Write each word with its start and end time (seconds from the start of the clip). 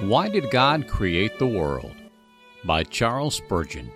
Why 0.00 0.28
Did 0.28 0.52
God 0.52 0.86
Create 0.86 1.40
the 1.40 1.46
World? 1.48 1.96
by 2.64 2.84
Charles 2.84 3.34
Spurgeon. 3.34 3.90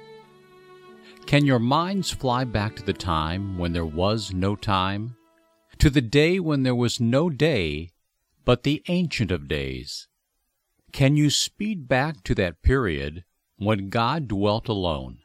Can 1.26 1.46
your 1.46 1.60
minds 1.60 2.10
fly 2.10 2.42
back 2.42 2.74
to 2.74 2.82
the 2.82 2.92
time 2.92 3.56
when 3.56 3.72
there 3.72 3.86
was 3.86 4.32
no 4.32 4.56
time? 4.56 5.14
To 5.78 5.88
the 5.88 6.00
day 6.00 6.40
when 6.40 6.64
there 6.64 6.74
was 6.74 6.98
no 6.98 7.30
day 7.30 7.92
but 8.44 8.64
the 8.64 8.82
Ancient 8.88 9.30
of 9.30 9.46
Days? 9.46 10.08
Can 10.90 11.16
you 11.16 11.30
speed 11.30 11.86
back 11.86 12.24
to 12.24 12.34
that 12.34 12.62
period 12.62 13.22
when 13.56 13.88
God 13.88 14.26
dwelt 14.26 14.66
alone, 14.66 15.18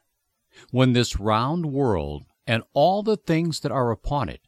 when 0.69 0.93
this 0.93 1.19
round 1.19 1.73
world 1.73 2.25
and 2.45 2.61
all 2.73 3.01
the 3.01 3.17
things 3.17 3.61
that 3.61 3.71
are 3.71 3.89
upon 3.89 4.29
it 4.29 4.41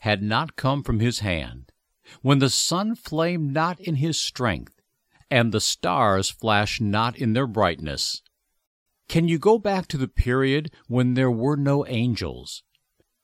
had 0.00 0.22
not 0.22 0.56
come 0.56 0.82
from 0.82 1.00
His 1.00 1.18
hand, 1.18 1.70
when 2.22 2.38
the 2.38 2.48
sun 2.48 2.94
flamed 2.94 3.52
not 3.52 3.78
in 3.78 3.96
His 3.96 4.18
strength, 4.18 4.79
and 5.30 5.52
the 5.52 5.60
stars 5.60 6.28
flash 6.30 6.80
not 6.80 7.16
in 7.16 7.32
their 7.32 7.46
brightness. 7.46 8.22
Can 9.08 9.28
you 9.28 9.38
go 9.38 9.58
back 9.58 9.86
to 9.88 9.96
the 9.96 10.08
period 10.08 10.72
when 10.86 11.14
there 11.14 11.30
were 11.30 11.56
no 11.56 11.86
angels, 11.86 12.62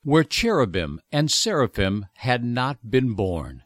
where 0.03 0.23
cherubim 0.23 0.99
and 1.11 1.31
seraphim 1.31 2.05
had 2.15 2.43
not 2.43 2.89
been 2.89 3.13
born, 3.13 3.63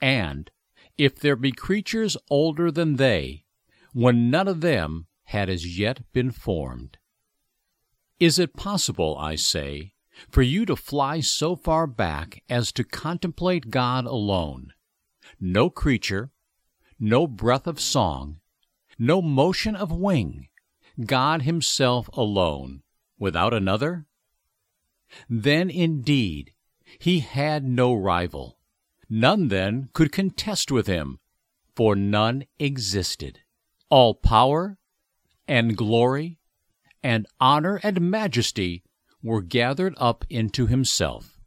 and, 0.00 0.50
if 0.98 1.18
there 1.18 1.36
be 1.36 1.52
creatures 1.52 2.16
older 2.30 2.70
than 2.70 2.96
they, 2.96 3.44
when 3.92 4.30
none 4.30 4.48
of 4.48 4.60
them 4.60 5.06
had 5.24 5.48
as 5.48 5.78
yet 5.78 6.00
been 6.12 6.30
formed? 6.30 6.98
Is 8.20 8.38
it 8.38 8.54
possible, 8.54 9.16
I 9.18 9.34
say, 9.34 9.94
for 10.30 10.42
you 10.42 10.64
to 10.66 10.76
fly 10.76 11.20
so 11.20 11.56
far 11.56 11.86
back 11.86 12.42
as 12.48 12.70
to 12.72 12.84
contemplate 12.84 13.70
God 13.70 14.04
alone? 14.04 14.72
No 15.40 15.70
creature, 15.70 16.30
no 16.98 17.26
breath 17.26 17.66
of 17.66 17.80
song, 17.80 18.40
no 18.98 19.20
motion 19.22 19.74
of 19.74 19.90
wing, 19.92 20.48
God 21.04 21.42
Himself 21.42 22.08
alone, 22.12 22.82
without 23.18 23.54
another? 23.54 24.06
Then 25.28 25.70
indeed 25.70 26.52
He 26.98 27.20
had 27.20 27.64
no 27.64 27.94
rival. 27.94 28.58
None 29.08 29.48
then 29.48 29.88
could 29.92 30.12
contest 30.12 30.70
with 30.70 30.86
Him, 30.86 31.18
for 31.74 31.94
none 31.94 32.44
existed. 32.58 33.40
All 33.90 34.14
power 34.14 34.78
and 35.46 35.76
glory 35.76 36.38
and 37.02 37.26
honor 37.40 37.80
and 37.82 38.00
majesty 38.00 38.82
were 39.22 39.42
gathered 39.42 39.94
up 39.98 40.24
into 40.30 40.66
Himself 40.66 41.41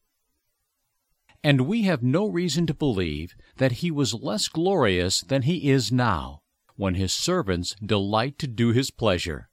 and 1.45 1.67
we 1.67 1.83
have 1.83 2.01
no 2.01 2.25
reason 2.27 2.65
to 2.65 2.73
believe 2.73 3.35
that 3.57 3.73
he 3.73 3.91
was 3.91 4.15
less 4.15 4.47
glorious 4.47 5.21
than 5.21 5.43
he 5.43 5.69
is 5.69 5.91
now, 5.91 6.41
when 6.75 6.95
his 6.95 7.13
servants 7.13 7.75
delight 7.85 8.39
to 8.39 8.47
do 8.47 8.71
his 8.71 8.89
pleasure, 8.89 9.47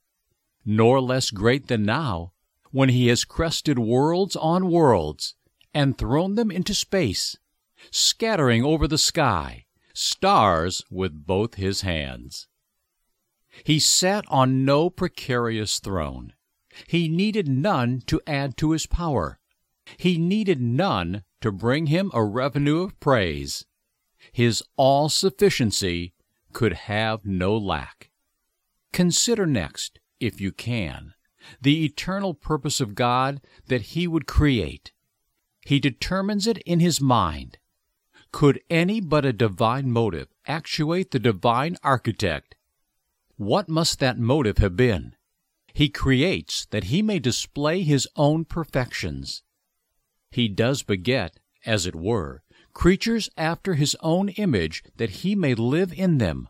nor 0.64 1.02
less 1.02 1.30
great 1.30 1.66
than 1.66 1.84
now, 1.84 2.32
when 2.70 2.88
he 2.88 3.08
has 3.08 3.26
crested 3.26 3.78
worlds 3.78 4.34
on 4.36 4.70
worlds 4.70 5.34
and 5.74 5.98
thrown 5.98 6.34
them 6.34 6.50
into 6.50 6.72
space, 6.72 7.36
scattering 7.90 8.64
over 8.64 8.88
the 8.88 8.96
sky 8.96 9.66
stars 9.92 10.82
with 10.90 11.26
both 11.26 11.56
his 11.56 11.82
hands. 11.82 12.48
He 13.64 13.78
sat 13.78 14.24
on 14.28 14.64
no 14.64 14.88
precarious 14.88 15.78
throne. 15.78 16.32
He 16.86 17.10
needed 17.10 17.48
none 17.48 18.00
to 18.06 18.22
add 18.26 18.56
to 18.56 18.70
his 18.70 18.86
power. 18.86 19.38
He 19.98 20.16
needed 20.16 20.58
none 20.58 21.24
to 21.42 21.52
bring 21.52 21.86
him 21.86 22.10
a 22.14 22.24
revenue 22.24 22.82
of 22.82 22.98
praise. 23.00 23.64
His 24.32 24.62
all 24.76 25.08
sufficiency 25.08 26.14
could 26.52 26.72
have 26.72 27.24
no 27.24 27.56
lack. 27.56 28.10
Consider 28.92 29.46
next, 29.46 29.98
if 30.20 30.40
you 30.40 30.52
can, 30.52 31.14
the 31.60 31.84
eternal 31.84 32.34
purpose 32.34 32.80
of 32.80 32.94
God 32.94 33.40
that 33.66 33.82
He 33.82 34.06
would 34.06 34.26
create. 34.26 34.92
He 35.64 35.80
determines 35.80 36.46
it 36.46 36.58
in 36.58 36.80
His 36.80 37.00
mind. 37.00 37.58
Could 38.32 38.60
any 38.70 39.00
but 39.00 39.24
a 39.24 39.32
divine 39.32 39.90
motive 39.90 40.28
actuate 40.46 41.10
the 41.10 41.18
divine 41.18 41.76
architect? 41.82 42.54
What 43.36 43.68
must 43.68 43.98
that 44.00 44.18
motive 44.18 44.58
have 44.58 44.76
been? 44.76 45.16
He 45.72 45.88
creates 45.88 46.66
that 46.66 46.84
He 46.84 47.02
may 47.02 47.18
display 47.18 47.82
His 47.82 48.06
own 48.16 48.44
perfections. 48.44 49.42
He 50.32 50.48
does 50.48 50.82
beget, 50.82 51.38
as 51.66 51.86
it 51.86 51.94
were, 51.94 52.42
creatures 52.72 53.28
after 53.36 53.74
his 53.74 53.94
own 54.00 54.30
image, 54.30 54.82
that 54.96 55.10
he 55.10 55.34
may 55.34 55.54
live 55.54 55.92
in 55.92 56.18
them, 56.18 56.48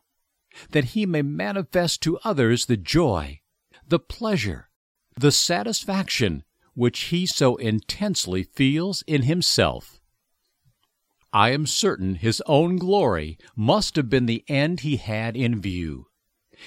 that 0.71 0.85
he 0.97 1.05
may 1.05 1.23
manifest 1.23 2.01
to 2.03 2.19
others 2.19 2.67
the 2.67 2.77
joy, 2.77 3.41
the 3.87 3.99
pleasure, 3.99 4.71
the 5.17 5.33
satisfaction 5.33 6.45
which 6.75 7.01
he 7.05 7.27
so 7.27 7.57
intensely 7.57 8.45
feels 8.45 9.03
in 9.07 9.23
himself. 9.23 10.01
I 11.33 11.51
am 11.51 11.67
certain 11.67 12.17
his 12.17 12.43
own 12.47 12.77
glory 12.77 13.37
must 13.57 13.97
have 13.97 14.09
been 14.09 14.27
the 14.27 14.45
end 14.49 14.81
he 14.81 14.97
had 14.97 15.37
in 15.37 15.61
view. 15.61 16.07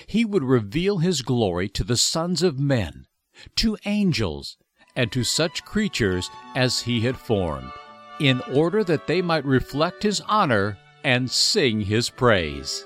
He 0.08 0.26
would 0.26 0.44
reveal 0.44 0.98
his 0.98 1.22
glory 1.22 1.70
to 1.70 1.84
the 1.84 1.98
sons 1.98 2.44
of 2.44 2.60
men, 2.60 3.08
to 3.56 3.78
angels, 3.86 4.58
and 4.96 5.12
to 5.12 5.24
such 5.24 5.66
creatures 5.66 6.30
as 6.56 6.82
he 6.82 7.02
had 7.02 7.18
formed, 7.18 7.72
in 8.20 8.42
order 8.54 8.84
that 8.84 9.08
they 9.08 9.22
might 9.22 9.46
reflect 9.46 10.04
his 10.04 10.22
honor 10.22 10.78
and 11.04 11.30
sing 11.30 11.82
his 11.82 12.10
praise. 12.10 12.86